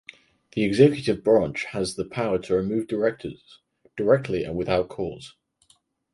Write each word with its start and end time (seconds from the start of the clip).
The 0.53 0.63
executive 0.63 1.23
branch 1.23 1.65
has 1.65 1.93
the 1.93 2.05
power 2.05 2.39
to 2.39 2.55
remove 2.55 2.87
directors 2.87 3.59
"directly 3.95 4.43
and 4.43 4.55
without 4.55 4.89
cause". 4.89 5.35